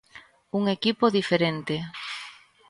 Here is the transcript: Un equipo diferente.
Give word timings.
Un 0.57 0.63
equipo 0.77 1.13
diferente. 1.17 1.75